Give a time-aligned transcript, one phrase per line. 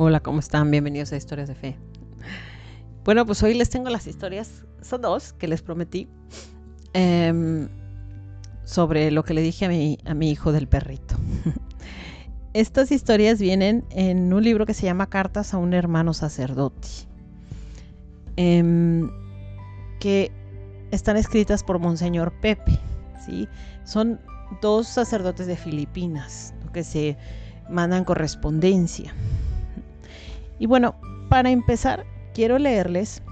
[0.00, 0.70] Hola, ¿cómo están?
[0.70, 1.76] Bienvenidos a Historias de Fe.
[3.02, 6.06] Bueno, pues hoy les tengo las historias, son dos que les prometí,
[6.92, 7.68] em,
[8.62, 11.16] sobre lo que le dije a mi, a mi hijo del perrito.
[12.52, 16.86] Estas historias vienen en un libro que se llama Cartas a un hermano sacerdote,
[18.36, 19.10] em,
[19.98, 20.30] que
[20.92, 22.78] están escritas por Monseñor Pepe.
[23.26, 23.48] ¿sí?
[23.82, 24.20] Son
[24.62, 27.16] dos sacerdotes de Filipinas que se
[27.68, 29.12] mandan correspondencia.
[30.58, 30.94] Y bueno,
[31.28, 32.04] para empezar,
[32.34, 33.22] quiero leerles,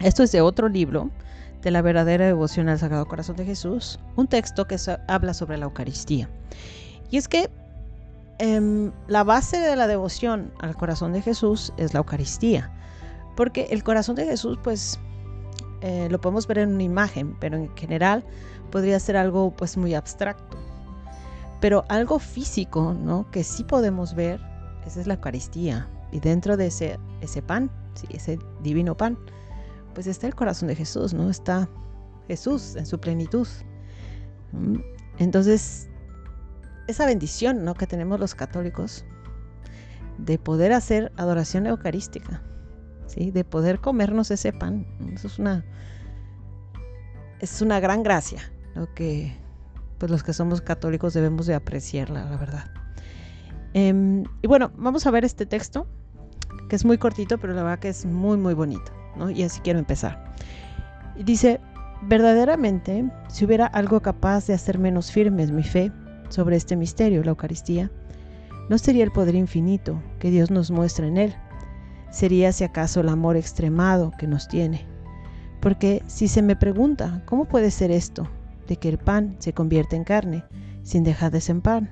[0.00, 1.10] esto es de otro libro,
[1.62, 4.76] de la verdadera devoción al Sagrado Corazón de Jesús, un texto que
[5.08, 6.28] habla sobre la Eucaristía.
[7.10, 7.50] Y es que
[8.38, 12.70] em, la base de la devoción al corazón de Jesús es la Eucaristía,
[13.36, 15.00] porque el corazón de Jesús, pues,
[15.80, 18.24] eh, lo podemos ver en una imagen, pero en general
[18.70, 20.56] podría ser algo, pues, muy abstracto.
[21.60, 23.30] Pero algo físico, ¿no?
[23.30, 24.40] Que sí podemos ver,
[24.86, 25.88] esa es la Eucaristía.
[26.12, 28.06] Y dentro de ese, ese pan, ¿sí?
[28.10, 29.18] ese divino pan,
[29.94, 31.30] pues está el corazón de Jesús, ¿no?
[31.30, 31.68] Está
[32.28, 33.48] Jesús en su plenitud.
[35.18, 35.88] Entonces,
[36.86, 37.74] esa bendición ¿no?
[37.74, 39.04] que tenemos los católicos
[40.18, 42.42] de poder hacer adoración eucarística,
[43.06, 43.30] ¿sí?
[43.30, 45.64] de poder comernos ese pan, eso es una,
[47.40, 48.40] es una gran gracia,
[48.74, 49.36] lo que
[49.98, 52.70] pues los que somos católicos debemos de apreciarla, la verdad.
[53.72, 55.86] Em, y bueno, vamos a ver este texto,
[56.68, 59.30] que es muy cortito, pero la verdad que es muy, muy bonito, ¿no?
[59.30, 60.32] Y así quiero empezar.
[61.16, 61.60] Y dice,
[62.02, 65.92] verdaderamente, si hubiera algo capaz de hacer menos firmes mi fe
[66.28, 67.90] sobre este misterio, la Eucaristía,
[68.68, 71.34] no sería el poder infinito que Dios nos muestra en él,
[72.10, 74.86] sería si acaso el amor extremado que nos tiene.
[75.60, 78.28] Porque si se me pregunta, ¿cómo puede ser esto
[78.66, 80.44] de que el pan se convierte en carne
[80.82, 81.90] sin dejar de ser pan?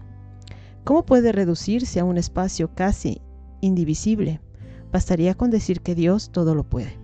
[0.84, 3.22] ¿Cómo puede reducirse a un espacio casi
[3.60, 4.40] indivisible?
[4.94, 6.96] Bastaría con decir que Dios todo lo puede.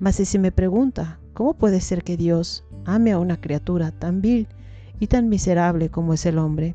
[0.00, 4.20] Mas si se me pregunta, ¿cómo puede ser que Dios ame a una criatura tan
[4.20, 4.48] vil
[4.98, 6.74] y tan miserable como es el hombre,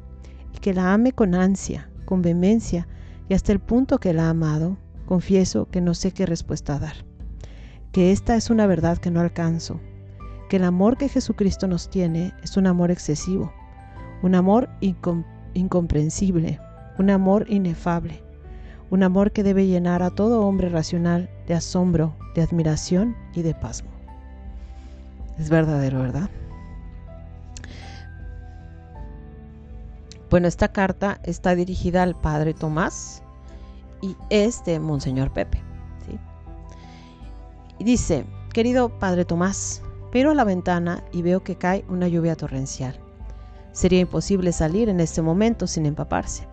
[0.56, 2.88] y que la ame con ansia, con vehemencia
[3.28, 4.78] y hasta el punto que la ha amado?
[5.06, 6.96] Confieso que no sé qué respuesta dar.
[7.92, 9.82] Que esta es una verdad que no alcanzo,
[10.48, 13.52] que el amor que Jesucristo nos tiene es un amor excesivo,
[14.24, 16.62] un amor incomprensible incomprensible,
[16.98, 18.24] un amor inefable,
[18.92, 23.56] un amor que debe llenar a todo hombre racional de asombro, de admiración y de
[23.56, 23.90] pasmo.
[25.40, 26.30] Es verdadero, ¿verdad?
[30.30, 33.24] Bueno, esta carta está dirigida al Padre Tomás
[34.02, 35.64] y es de Monseñor Pepe.
[37.80, 39.82] Y dice, querido Padre Tomás,
[40.12, 43.00] pero a la ventana y veo que cae una lluvia torrencial.
[43.72, 46.51] Sería imposible salir en este momento sin empaparse.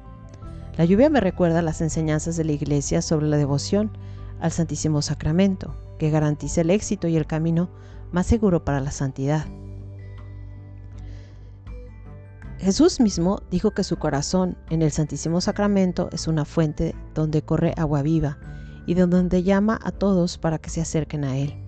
[0.78, 3.91] La lluvia me recuerda las enseñanzas de la Iglesia sobre la devoción
[4.39, 7.69] al Santísimo Sacramento, que garantiza el éxito y el camino
[8.12, 9.44] más seguro para la santidad.
[12.59, 17.75] Jesús mismo dijo que su corazón en el Santísimo Sacramento es una fuente donde corre
[17.77, 18.38] agua viva
[18.87, 21.61] y de donde llama a todos para que se acerquen a Él.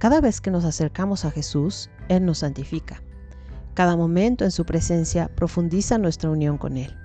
[0.00, 3.00] Cada vez que nos acercamos a Jesús, Él nos santifica.
[3.74, 6.96] Cada momento en su presencia profundiza nuestra unión con Él.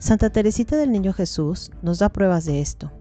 [0.00, 2.92] Santa Teresita del Niño Jesús nos da pruebas de esto.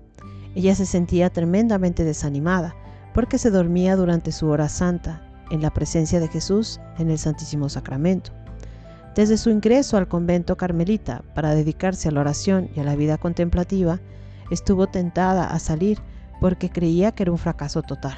[0.56, 2.76] Ella se sentía tremendamente desanimada
[3.14, 5.22] porque se dormía durante su hora santa
[5.52, 8.32] en la presencia de Jesús en el Santísimo Sacramento.
[9.14, 13.20] Desde su ingreso al convento carmelita para dedicarse a la oración y a la vida
[13.20, 14.00] contemplativa,
[14.50, 16.00] estuvo tentada a salir
[16.42, 18.18] porque creía que era un fracaso total.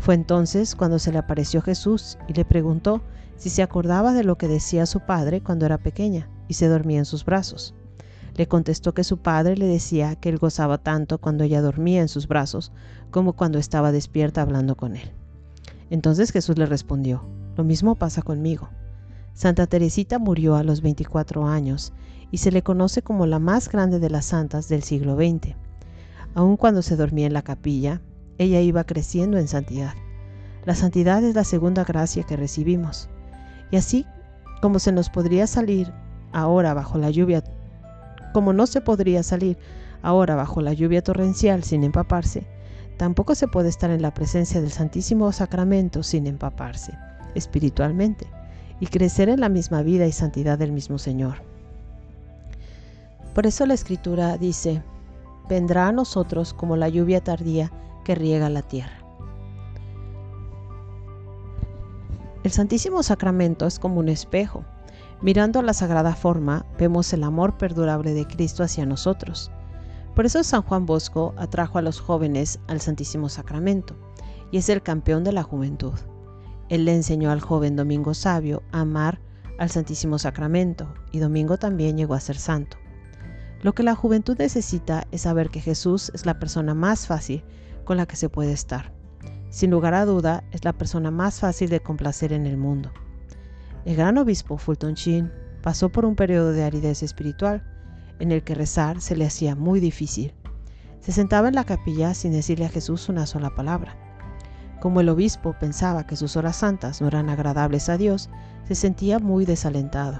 [0.00, 3.02] Fue entonces cuando se le apareció Jesús y le preguntó
[3.36, 6.98] si se acordaba de lo que decía su padre cuando era pequeña y se dormía
[6.98, 7.74] en sus brazos.
[8.36, 12.08] Le contestó que su padre le decía que él gozaba tanto cuando ella dormía en
[12.08, 12.70] sus brazos
[13.10, 15.10] como cuando estaba despierta hablando con él.
[15.88, 17.22] Entonces Jesús le respondió,
[17.56, 18.68] lo mismo pasa conmigo.
[19.32, 21.92] Santa Teresita murió a los 24 años
[22.30, 25.54] y se le conoce como la más grande de las santas del siglo XX.
[26.34, 28.02] Aun cuando se dormía en la capilla,
[28.36, 29.94] ella iba creciendo en santidad.
[30.66, 33.08] La santidad es la segunda gracia que recibimos.
[33.70, 34.04] Y así
[34.60, 35.92] como se nos podría salir
[36.32, 37.42] ahora bajo la lluvia,
[38.36, 39.56] como no se podría salir
[40.02, 42.46] ahora bajo la lluvia torrencial sin empaparse,
[42.98, 46.92] tampoco se puede estar en la presencia del Santísimo Sacramento sin empaparse
[47.34, 48.26] espiritualmente
[48.78, 51.36] y crecer en la misma vida y santidad del mismo Señor.
[53.34, 54.82] Por eso la Escritura dice,
[55.48, 57.72] vendrá a nosotros como la lluvia tardía
[58.04, 58.98] que riega la tierra.
[62.44, 64.62] El Santísimo Sacramento es como un espejo.
[65.22, 69.50] Mirando la sagrada forma, vemos el amor perdurable de Cristo hacia nosotros.
[70.14, 73.96] Por eso San Juan Bosco atrajo a los jóvenes al Santísimo Sacramento
[74.50, 75.94] y es el campeón de la juventud.
[76.68, 79.20] Él le enseñó al joven Domingo Sabio a amar
[79.58, 82.76] al Santísimo Sacramento y Domingo también llegó a ser santo.
[83.62, 87.42] Lo que la juventud necesita es saber que Jesús es la persona más fácil
[87.84, 88.92] con la que se puede estar.
[89.48, 92.90] Sin lugar a duda, es la persona más fácil de complacer en el mundo.
[93.86, 97.62] El gran obispo Fulton Sheen pasó por un periodo de aridez espiritual
[98.18, 100.34] en el que rezar se le hacía muy difícil.
[100.98, 103.94] Se sentaba en la capilla sin decirle a Jesús una sola palabra.
[104.80, 108.28] Como el obispo pensaba que sus horas santas no eran agradables a Dios,
[108.64, 110.18] se sentía muy desalentado.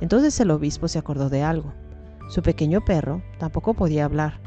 [0.00, 1.74] Entonces el obispo se acordó de algo.
[2.28, 4.40] Su pequeño perro tampoco podía hablar.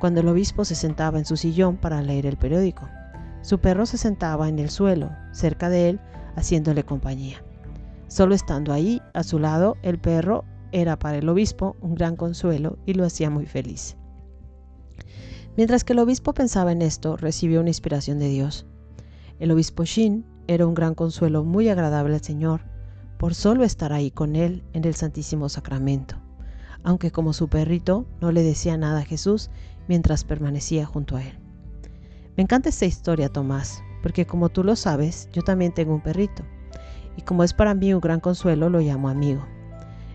[0.00, 2.86] Cuando el obispo se sentaba en su sillón para leer el periódico,
[3.40, 6.00] su perro se sentaba en el suelo, cerca de él,
[6.36, 7.42] haciéndole compañía.
[8.10, 12.76] Solo estando ahí, a su lado, el perro era para el obispo un gran consuelo
[12.84, 13.96] y lo hacía muy feliz.
[15.56, 18.66] Mientras que el obispo pensaba en esto, recibió una inspiración de Dios.
[19.38, 22.60] El obispo Shin era un gran consuelo muy agradable al Señor
[23.18, 26.16] por solo estar ahí con él en el Santísimo Sacramento
[26.82, 29.50] aunque como su perrito no le decía nada a Jesús
[29.88, 31.38] mientras permanecía junto a él.
[32.36, 36.44] Me encanta esta historia, Tomás, porque como tú lo sabes, yo también tengo un perrito,
[37.16, 39.44] y como es para mí un gran consuelo, lo llamo amigo.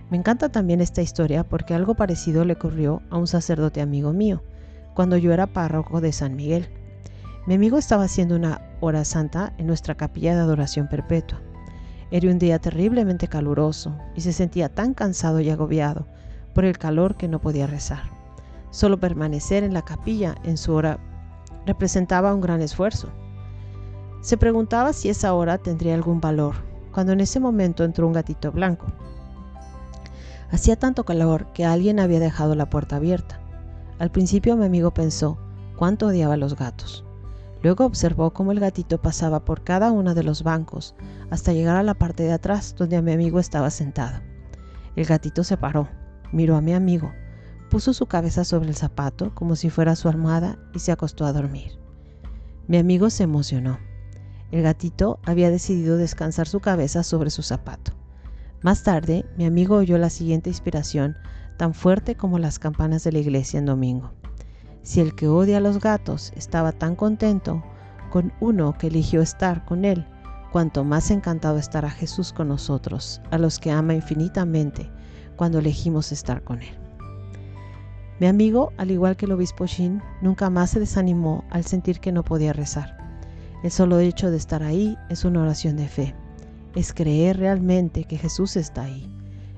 [0.10, 4.44] Me encanta también esta historia porque algo parecido le ocurrió a un sacerdote amigo mío,
[4.94, 6.68] cuando yo era párroco de San Miguel.
[7.48, 11.42] Mi amigo estaba haciendo una hora santa en nuestra capilla de adoración perpetua.
[12.12, 16.08] Era un día terriblemente caluroso y se sentía tan cansado y agobiado
[16.54, 18.04] por el calor que no podía rezar.
[18.70, 21.00] Solo permanecer en la capilla en su hora
[21.66, 23.10] representaba un gran esfuerzo.
[24.22, 26.56] Se preguntaba si esa hora tendría algún valor,
[26.96, 28.86] cuando en ese momento entró un gatito blanco.
[30.50, 33.42] Hacía tanto calor que alguien había dejado la puerta abierta.
[34.00, 35.38] Al principio mi amigo pensó
[35.76, 37.04] cuánto odiaba a los gatos.
[37.62, 40.96] Luego observó cómo el gatito pasaba por cada uno de los bancos
[41.30, 44.22] hasta llegar a la parte de atrás donde mi amigo estaba sentado.
[44.96, 45.90] El gatito se paró,
[46.32, 47.12] miró a mi amigo,
[47.70, 51.34] puso su cabeza sobre el zapato como si fuera su almohada y se acostó a
[51.34, 51.78] dormir.
[52.70, 53.80] Mi amigo se emocionó.
[54.52, 57.92] El gatito había decidido descansar su cabeza sobre su zapato.
[58.62, 61.16] Más tarde, mi amigo oyó la siguiente inspiración,
[61.58, 64.12] tan fuerte como las campanas de la iglesia en domingo.
[64.82, 67.64] Si el que odia a los gatos estaba tan contento
[68.12, 70.06] con uno que eligió estar con él,
[70.52, 74.90] cuanto más encantado estará Jesús con nosotros, a los que ama infinitamente
[75.36, 76.74] cuando elegimos estar con Él.
[78.22, 82.14] Mi amigo, al igual que el obispo Shin, nunca más se desanimó al sentir que
[82.14, 82.95] no podía rezar.
[83.66, 86.14] El solo hecho de estar ahí es una oración de fe.
[86.76, 89.12] Es creer realmente que Jesús está ahí.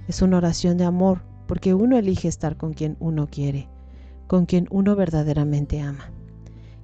[0.08, 3.68] Es una oración de amor porque uno elige estar con quien uno quiere,
[4.28, 6.10] con quien uno verdaderamente ama.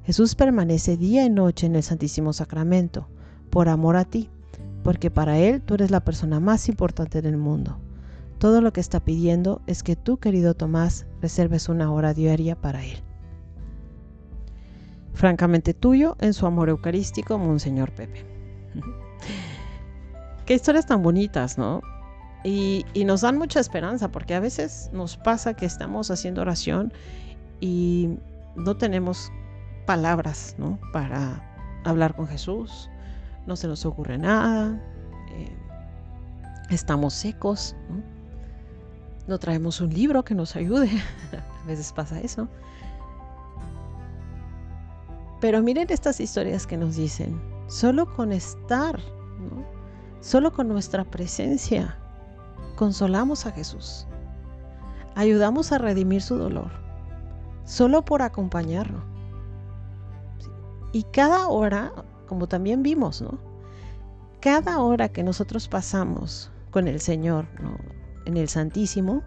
[0.03, 3.07] Jesús permanece día y noche en el Santísimo Sacramento
[3.49, 4.29] por amor a ti,
[4.83, 7.77] porque para Él tú eres la persona más importante del mundo.
[8.37, 12.83] Todo lo que está pidiendo es que tú, querido Tomás, reserves una hora diaria para
[12.83, 13.01] él.
[15.13, 18.25] Francamente tuyo, en su amor eucarístico, Monseñor Pepe.
[20.45, 21.81] Qué historias tan bonitas, ¿no?
[22.43, 26.91] Y, nos dan mucha esperanza, porque a veces nos pasa que estamos haciendo oración
[27.61, 28.17] y
[28.55, 29.31] no tenemos
[29.85, 30.79] palabras, ¿no?
[30.91, 31.41] Para
[31.85, 32.89] hablar con Jesús,
[33.47, 34.77] no se nos ocurre nada,
[35.31, 35.55] eh,
[36.69, 38.13] estamos secos, ¿no?
[39.27, 40.89] no traemos un libro que nos ayude.
[41.63, 42.47] A veces pasa eso.
[45.43, 48.97] Pero miren estas historias que nos dicen, solo con estar,
[50.21, 51.97] solo con nuestra presencia,
[52.77, 54.07] consolamos a Jesús.
[55.15, 56.71] Ayudamos a redimir su dolor,
[57.65, 59.03] solo por acompañarlo.
[60.93, 61.91] Y cada hora,
[62.29, 63.37] como también vimos, ¿no?
[64.39, 67.77] Cada hora que nosotros pasamos con el Señor, ¿no?
[68.23, 69.21] en el Santísimo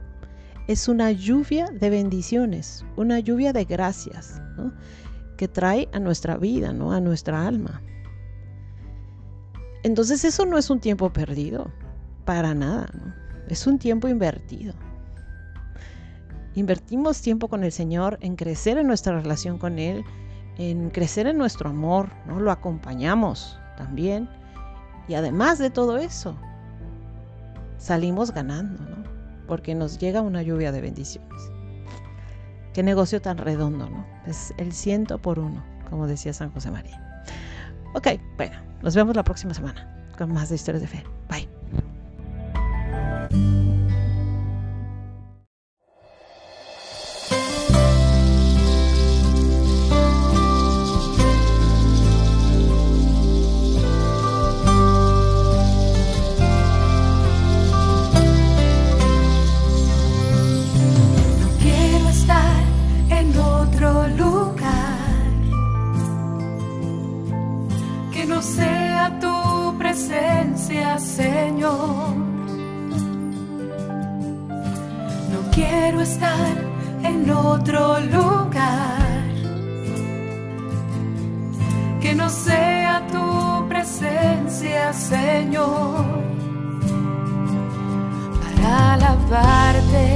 [0.66, 4.40] es una lluvia de bendiciones, una lluvia de gracias
[5.36, 6.92] que trae a nuestra vida, ¿no?
[6.92, 7.82] a nuestra alma.
[9.82, 11.70] Entonces eso no es un tiempo perdido,
[12.24, 12.88] para nada,
[13.48, 14.74] es un tiempo invertido.
[16.54, 20.04] Invertimos tiempo con el Señor en crecer en nuestra relación con Él,
[20.58, 22.40] en crecer en nuestro amor, ¿no?
[22.40, 24.28] lo acompañamos también.
[25.06, 26.34] Y además de todo eso,
[27.78, 29.04] salimos ganando, ¿no?
[29.46, 31.55] Porque nos llega una lluvia de bendiciones.
[32.76, 34.04] Qué negocio tan redondo, ¿no?
[34.26, 37.24] Es el ciento por uno, como decía San José María.
[37.94, 41.02] Ok, bueno, nos vemos la próxima semana con más de historias de fe.
[68.54, 72.14] sea tu presencia, Señor.
[75.32, 76.54] No quiero estar
[77.02, 79.26] en otro lugar
[82.00, 86.04] que no sea tu presencia, Señor,
[88.42, 90.15] para alabarte.